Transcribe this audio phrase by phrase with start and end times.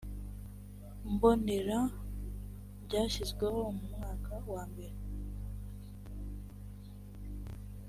[1.13, 1.79] mbonera
[2.85, 4.95] byashyizweho mu mwaka wa mbere